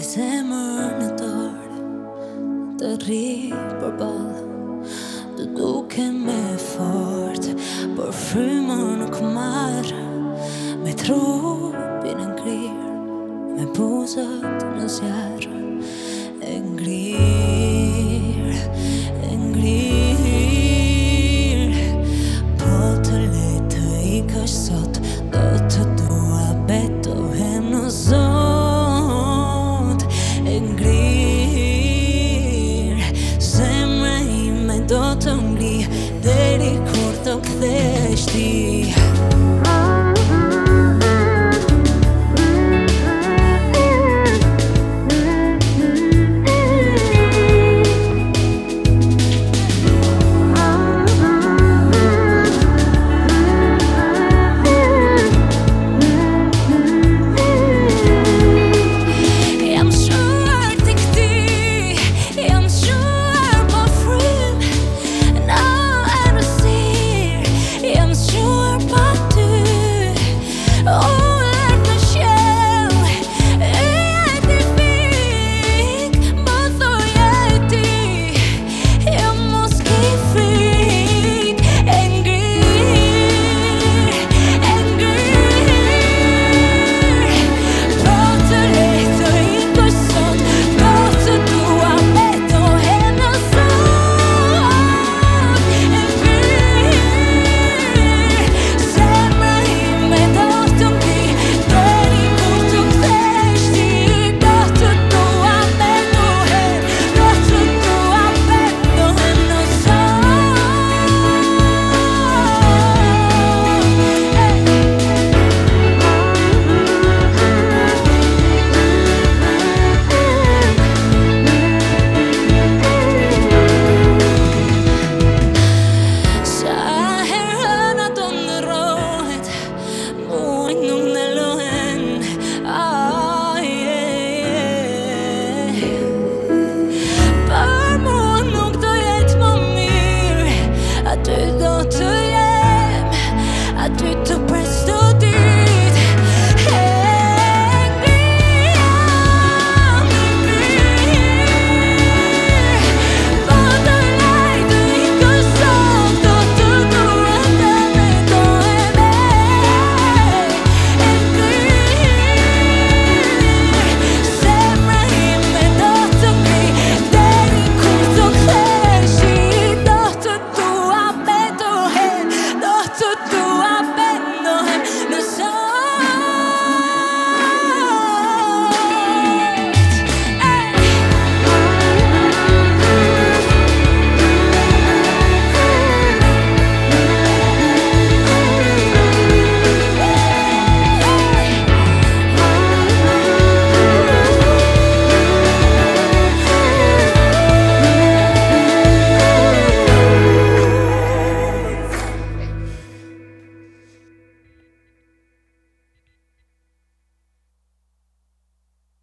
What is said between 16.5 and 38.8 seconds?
ngrirë E ngrirë see